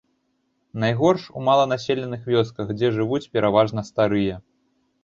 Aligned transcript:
Найгорш 0.83 1.27
у 1.37 1.45
маланаселеных 1.49 2.27
вёсках, 2.35 2.67
дзе 2.81 2.87
жывуць 2.97 3.25
пераважна 3.39 3.81
старыя. 3.93 4.35